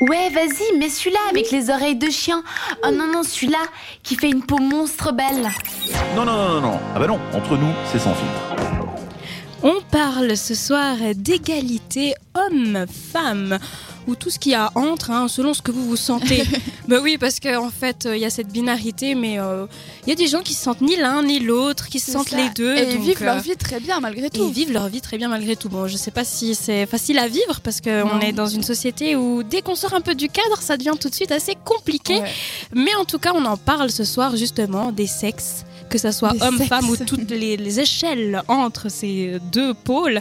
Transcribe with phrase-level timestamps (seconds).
[0.00, 2.42] Ouais, vas-y, mets celui-là avec les oreilles de chien.
[2.84, 3.62] Oh non, non, celui-là
[4.02, 5.48] qui fait une peau monstre belle.
[6.16, 6.80] Non, non, non, non, non.
[6.94, 8.52] Ah bah non, entre nous, c'est sans filtre.
[9.62, 13.58] On parle ce soir d'égalité homme-femme
[14.06, 16.42] ou tout ce qu'il y a entre, hein, selon ce que vous vous sentez.
[16.88, 19.66] bah oui, parce qu'en en fait, il y a cette binarité, mais euh,
[20.06, 22.30] il y a des gens qui se sentent ni l'un ni l'autre, qui se sentent
[22.30, 22.36] ça.
[22.36, 22.76] les deux.
[22.76, 24.44] Et ils donc, vivent euh, leur vie très bien malgré et tout.
[24.46, 25.68] ils vivent leur vie très bien malgré tout.
[25.68, 29.16] Bon, je sais pas si c'est facile à vivre parce qu'on est dans une société
[29.16, 32.18] où dès qu'on sort un peu du cadre, ça devient tout de suite assez compliqué.
[32.18, 32.32] Ouais.
[32.74, 36.34] Mais en tout cas, on en parle ce soir justement des sexes, que ce soit
[36.40, 40.20] homme, femme ou toutes les, les échelles entre ces deux pôles.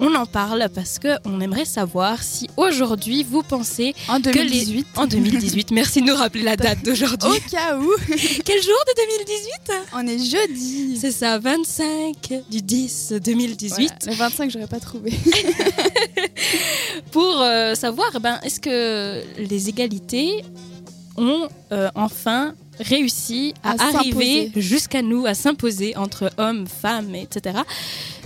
[0.00, 4.64] On en parle parce que on aimerait savoir si aujourd'hui vous pensez En que les
[4.64, 4.86] 2018.
[4.96, 7.30] en 2018, merci de nous rappeler la date d'aujourd'hui.
[7.30, 7.90] Au cas où,
[8.44, 10.98] Quel jour de 2018 on est jeudi.
[11.00, 13.78] C'est ça, 25 du 10 2018.
[13.78, 15.12] Ouais, le 25, j'aurais pas trouvé.
[17.10, 20.44] pour euh, savoir ben, est-ce que les égalités
[21.16, 27.58] ont euh, enfin réussi à, À arriver jusqu'à nous, à s'imposer entre hommes, femmes, etc.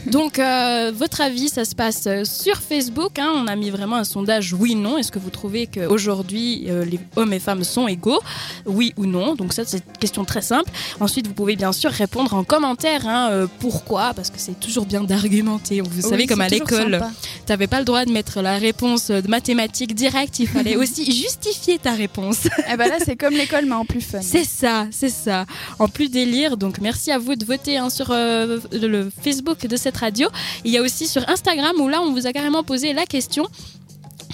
[0.07, 3.21] Donc, euh, votre avis, ça se passe euh, sur Facebook.
[3.21, 3.31] hein.
[3.37, 4.99] on a mis vraiment un sondage oui/non.
[4.99, 8.19] Est-ce que vous trouvez qu'aujourd'hui, euh, les hommes et femmes sont égaux?
[8.67, 9.37] Oui ou non?
[9.37, 10.69] Donc, ça, c'est une question très simple.
[10.99, 13.07] Ensuite, vous pouvez bien sûr répondre en commentaire.
[13.07, 14.13] hein, euh, pourquoi?
[14.15, 15.81] Parce que c'est toujours bien d'argumenter.
[15.81, 17.01] Vous savez, comme à l'école.
[17.47, 21.79] T'avais pas le droit de mettre la réponse de mathématiques directe, il fallait aussi justifier
[21.79, 22.49] ta réponse.
[22.73, 24.21] Eh ben là, c'est comme l'école, mais en plus fun.
[24.21, 25.47] C'est ça, c'est ça.
[25.79, 29.77] En plus délire, donc merci à vous de voter hein, sur euh, le Facebook de
[29.77, 30.29] cette radio.
[30.65, 33.47] Il y a aussi sur Instagram où là on vous a carrément posé la question.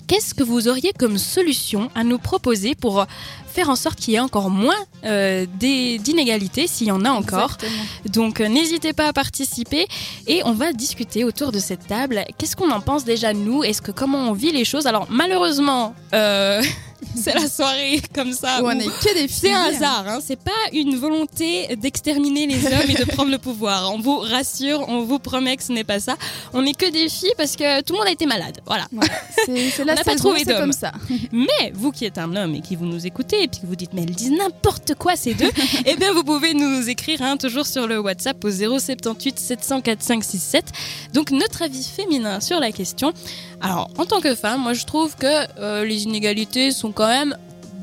[0.07, 3.07] Qu'est-ce que vous auriez comme solution à nous proposer pour
[3.59, 7.57] faire en sorte qu'il y ait encore moins euh, d'inégalités, s'il y en a encore?
[7.61, 7.85] Exactement.
[8.07, 9.87] donc euh, n'hésitez pas à participer
[10.27, 12.25] et on va discuter autour de cette table.
[12.39, 13.65] Qu'est-ce qu'on en pense déjà nous?
[13.65, 14.87] Est-ce que comment on vit les choses?
[14.87, 16.63] Alors malheureusement, euh,
[17.15, 18.63] c'est la soirée comme ça.
[18.63, 19.39] Où où on est que des filles.
[19.41, 20.19] c'est un hasard, hein.
[20.25, 23.93] c'est pas une volonté d'exterminer les hommes et de prendre le pouvoir.
[23.93, 26.17] On vous rassure, on vous promet que ce n'est pas ça.
[26.53, 28.61] On n'est que des filles parce que tout le monde a été malade.
[28.67, 28.87] Voilà.
[28.93, 29.13] Voilà.
[29.47, 30.59] C'est la n'a pas trouvé d'homme.
[30.59, 30.93] comme ça.
[31.33, 33.77] Mais vous qui êtes un homme et qui vous nous écoutez et puis que vous
[33.77, 35.51] dites mais elles disent n'importe quoi ces deux,
[35.87, 40.65] eh bien vous pouvez nous écrire hein, toujours sur le WhatsApp au 078 704 567.
[41.13, 43.13] Donc notre avis féminin sur la question.
[43.61, 45.27] Alors en tant que femme, moi je trouve que
[45.59, 47.37] euh, les inégalités sont quand même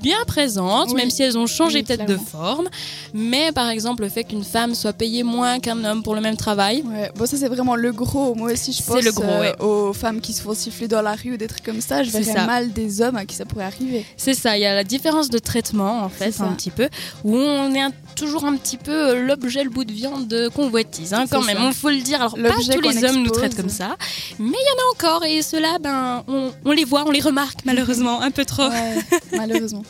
[0.06, 0.96] bien présentes, Oui.
[1.02, 2.68] même si elles ont changé Oui, peut-être de forme.
[3.14, 6.38] Mais par exemple le fait qu'une femme soit payée moins qu'un homme pour le même
[6.38, 7.10] travail, Ouais.
[7.16, 8.36] Bon, ça, c'est vraiment le gros.
[8.36, 9.62] Moi aussi, je pense le gros, euh, ouais.
[9.62, 12.04] aux femmes qui se font siffler dans la rue ou des trucs comme ça.
[12.04, 12.46] Je verrais ça.
[12.46, 14.06] mal des hommes à qui ça pourrait arriver.
[14.18, 16.88] C'est ça, il y a la différence de traitement en fait, un petit peu,
[17.24, 20.48] où on est un- toujours un petit peu euh, l'objet, le bout de viande de
[20.50, 21.64] convoitise, hein, quand même, ça.
[21.68, 22.18] il faut le dire.
[22.22, 23.96] Alors, pas tous les hommes nous traitent comme ça,
[24.40, 27.22] mais il y en a encore, et ceux-là, ben, on, on les voit, on les
[27.22, 28.68] remarque malheureusement un peu trop.
[28.70, 28.96] Ouais,
[29.38, 29.84] malheureusement.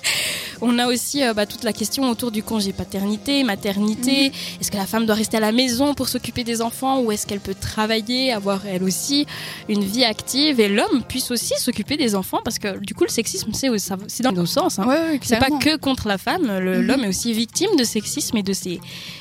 [0.62, 4.30] On a aussi euh, bah, toute la question autour du congé paternité, maternité.
[4.30, 4.36] Mhm.
[4.62, 7.26] Est-ce que la femme doit rester à la maison pour s'occuper des enfants ou est-ce
[7.28, 9.26] qu'elle peut travailler, avoir elle aussi
[9.70, 13.10] une vie active et l'homme puisse aussi s'occuper des enfants parce que du coup le
[13.10, 14.80] sexisme c'est dans nos sens.
[14.80, 14.86] hein.
[14.88, 16.82] Ouais, ouais, C'est pas que contre la femme, Mhm.
[16.82, 18.80] l'homme est aussi victime de sexisme et de ces,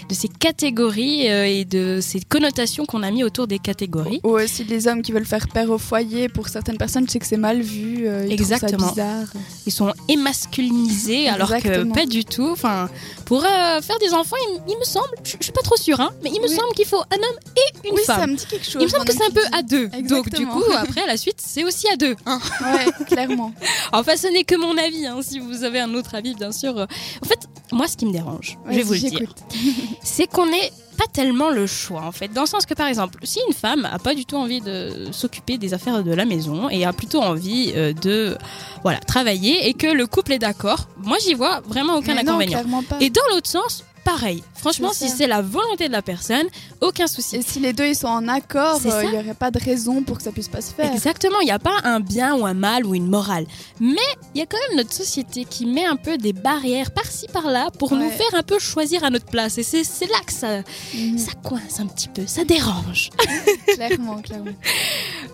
[0.08, 4.20] de ces catégories euh, et de ces connotations qu'on a mis autour des catégories.
[4.24, 6.28] Ou aussi les hommes qui veulent faire père au foyer.
[6.28, 8.06] Pour certaines personnes, je sais que c'est mal vu.
[8.06, 8.86] euh, ils trouvent Exactement.
[8.88, 9.26] Ça bizarre.
[9.66, 11.94] Ils sont émasculinisés alors que Exactement.
[11.94, 12.48] pas du tout.
[12.50, 12.88] Enfin,
[13.26, 16.00] pour euh, faire des enfants, il, il me semble, je, je suis pas trop sûre,
[16.00, 16.54] hein, mais il me Oui.
[16.54, 18.20] semble qu'il faut un homme et une oui, femme.
[18.20, 18.82] ça me dit quelque chose.
[18.82, 19.88] Il me semble que c'est un peu à deux.
[19.88, 20.52] Donc du Exactement.
[20.60, 22.14] coup, après la suite, c'est aussi à deux.
[22.26, 22.40] hein.
[22.62, 23.52] Ouais, clairement.
[23.92, 25.06] Enfin, ce n'est que mon avis.
[25.06, 26.76] hein, Si vous avez un autre avis, bien sûr.
[26.76, 27.38] En fait,
[27.74, 29.20] moi, ce qui me dérange, je vais vous le dire,
[30.02, 32.28] c'est qu'on n'ait pas tellement le choix en fait.
[32.28, 35.08] Dans le sens que par exemple si une femme a pas du tout envie de
[35.10, 38.38] s'occuper des affaires de la maison et a plutôt envie euh, de
[38.84, 42.62] voilà travailler et que le couple est d'accord moi j'y vois vraiment aucun Mais inconvénient.
[43.00, 46.46] et dans l'autre sens pareil franchement si c'est la volonté de la personne
[46.80, 49.50] aucun souci Et si les deux ils sont en accord, euh, il n'y aurait pas
[49.50, 50.92] de raison pour que ça puisse pas se faire.
[50.92, 53.46] Exactement, il n'y a pas un bien ou un mal ou une morale.
[53.80, 53.96] Mais
[54.34, 57.70] il y a quand même notre société qui met un peu des barrières par-ci par-là
[57.78, 57.98] pour Ouais.
[57.98, 59.56] nous faire un peu choisir à notre place.
[59.58, 60.62] Et c'est c'est là que ça,
[60.94, 61.18] Mhm.
[61.18, 63.10] ça coince un petit peu, ça dérange.
[63.74, 64.52] clairement, clairement.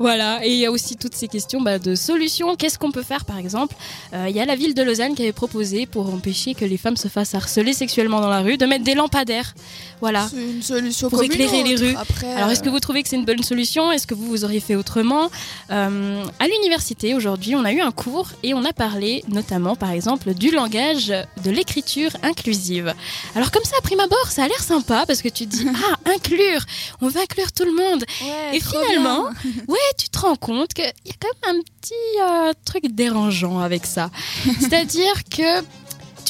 [0.01, 2.57] Voilà, et il y a aussi toutes ces questions bah, de solutions.
[2.57, 3.75] Qu'est-ce qu'on peut faire par exemple?
[4.15, 6.79] Euh, Il y a la ville de Lausanne qui avait proposé pour empêcher que les
[6.79, 9.55] femmes se fassent harceler sexuellement dans la rue de mettre des lampadaires.
[10.01, 10.27] Voilà.
[10.31, 11.83] C'est une solution Pour éclairer les autre.
[11.85, 11.97] rues.
[11.99, 13.93] Après, Alors, est-ce que euh, vous trouvez que c'est une bonne solution?
[13.93, 15.31] Est-ce que vous, vous auriez fait autrement?
[15.71, 19.91] Euh, À l'université, aujourd'hui, on a eu un cours et on a parlé notamment, par
[19.91, 21.09] exemple, du langage
[21.45, 22.95] de l'écriture inclusive.
[23.37, 25.67] Alors, comme ça, à prime abord, ça a l'air sympa parce que tu te dis,
[25.93, 26.63] ah, inclure,
[27.03, 28.05] on va inclure tout le monde.
[28.23, 29.53] ouais, et finalement, bien.
[29.69, 33.61] Ouais, tu te rends compte qu'il y a quand même un petit euh, truc dérangeant
[33.61, 34.11] avec ça.
[34.61, 35.63] C'est-à-dire que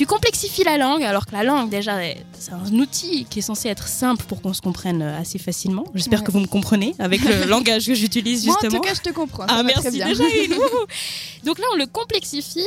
[0.00, 1.98] tu complexifies la langue, alors que la langue, déjà,
[2.38, 5.84] c'est un outil qui est censé être simple pour qu'on se comprenne euh, assez facilement.
[5.94, 6.24] J'espère Ouais.
[6.26, 8.80] que vous me comprenez avec le langage que j'utilise Moi, en justement.
[8.80, 9.44] tout cas, je te comprends.
[9.46, 10.06] Ah merci déjà.
[11.44, 12.66] Donc là on le complexifie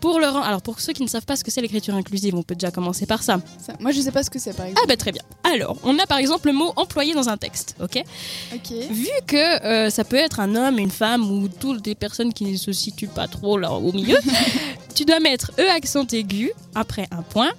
[0.00, 0.44] pour le rendre.
[0.44, 2.70] Alors pour ceux qui ne savent pas ce que c'est l'écriture inclusive, on peut déjà
[2.70, 3.40] commencer par ça.
[3.66, 4.82] Ça, Moi, je sais pas ce que c'est, par exemple.
[4.84, 5.22] Ah bah très bien.
[5.42, 8.02] Alors on a par exemple le mot employé dans un texte, ok?
[8.54, 8.72] Ok.
[8.90, 12.44] Vu que euh, ça peut être un homme, une femme ou toutes des personnes qui
[12.44, 14.18] ne se situent pas trop là au milieu,
[14.94, 17.50] tu dois mettre E accent aigu après un point,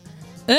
[0.50, 0.58] E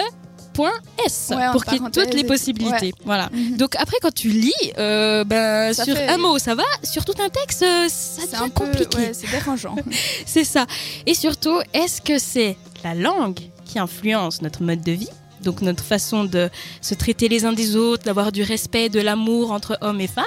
[0.55, 0.73] point
[1.05, 2.93] S Ouais, pour qu'il y ait toutes les possibilités.
[3.05, 3.28] Voilà.
[3.32, 3.56] Mhm.
[3.58, 7.05] Donc après quand tu lis, euh, ben, Ça sur fait- un mot ça va, sur
[7.05, 8.96] tout un texte euh, ça C'est devient un peu, compliqué.
[8.99, 9.76] ouais, c'est dérangeant.
[10.26, 10.67] C'est ça.
[11.06, 15.08] Et surtout, est-ce que c'est la langue qui influence notre mode de vie?
[15.43, 16.49] Donc notre façon de
[16.81, 20.25] se traiter les uns des autres, d'avoir du respect, de l'amour entre hommes et femmes?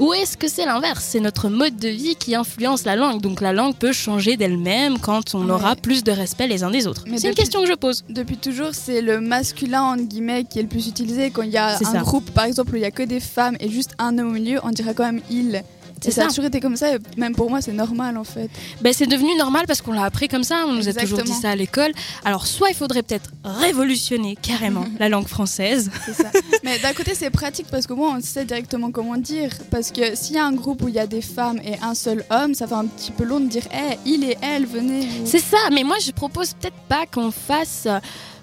[0.00, 1.04] Ou est-ce que c'est l'inverse?
[1.10, 3.20] C'est notre mode de vie qui influence la langue.
[3.20, 5.52] Donc la langue peut changer d'elle-même quand on Ouais.
[5.52, 7.04] aura plus de respect les uns des autres.
[7.16, 8.02] C'est une question que je pose.
[8.08, 11.30] Depuis toujours, c'est le masculin, entre guillemets, qui est le plus utilisé.
[11.30, 11.98] Quand il y a un ça.
[11.98, 14.32] groupe, par exemple, où il y a que des femmes et juste un homme au
[14.32, 15.62] milieu, on dirait quand même il.
[16.00, 18.48] C'est ça a toujours été comme ça, et même pour moi, c'est normal en fait.
[18.80, 21.32] Ben, c'est devenu normal parce qu'on l'a appris comme ça, on nous a toujours dit
[21.32, 21.92] ça à l'école.
[22.24, 25.90] Alors soit il faudrait peut-être révolutionner carrément la langue française.
[26.06, 26.30] C'est ça.
[26.64, 29.50] Mais d'un côté, c'est pratique parce qu'au moins, on sait directement comment dire.
[29.70, 31.94] Parce que s'il y a un groupe où il y a des femmes et un
[31.94, 35.06] seul homme, ça fait un petit peu long de dire Eh, il et elle, venez.
[35.24, 37.86] C'est ça, mais moi je propose peut-être pas qu'on fasse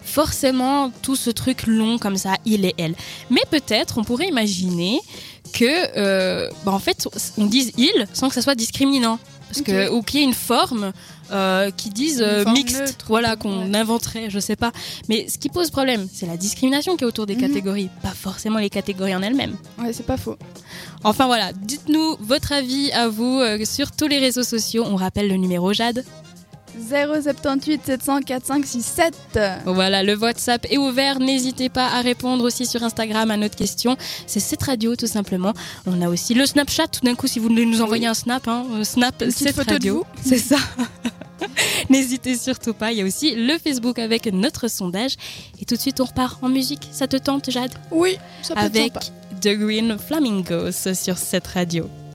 [0.07, 2.95] forcément tout ce truc long comme ça, il et elle.
[3.29, 4.99] Mais peut-être on pourrait imaginer
[5.53, 5.65] que,
[5.97, 7.07] euh, bah, en fait,
[7.37, 9.19] on dise il sans que ça soit discriminant.
[9.49, 10.91] Parce que, ou qu'il y ait une forme
[11.31, 13.05] euh, qui dise euh, mixte, neutre.
[13.07, 13.77] voilà, qu'on Ouais.
[13.77, 14.73] inventerait, je sais pas.
[15.07, 17.41] Mais ce qui pose problème, c'est la discrimination qui est autour des Mhm.
[17.41, 19.55] catégories, pas forcément les catégories en elles-mêmes.
[19.79, 20.35] Ouais, c'est pas faux.
[21.05, 24.83] Enfin voilà, dites-nous votre avis à vous sur tous les réseaux sociaux.
[24.85, 26.03] On rappelle le numéro Jade.
[26.89, 29.39] 078 700 4567.
[29.65, 31.19] Voilà, le WhatsApp est ouvert.
[31.19, 33.97] N'hésitez pas à répondre aussi sur Instagram à notre question.
[34.25, 35.53] C'est cette radio, tout simplement.
[35.85, 36.87] On a aussi le Snapchat.
[36.87, 39.73] Tout d'un coup, si vous voulez nous envoyer un snap, hein, euh, snap cette photo
[39.73, 40.05] radio.
[40.23, 40.57] C'est ça.
[41.89, 42.91] N'hésitez surtout pas.
[42.91, 45.15] Il y a aussi le Facebook avec notre sondage.
[45.61, 46.87] Et tout de suite, on repart en musique.
[46.91, 47.73] Ça te tente, Jade?
[47.91, 48.93] Oui, ça peut être Avec.
[49.41, 51.87] The Green Flamingos sur cette radio.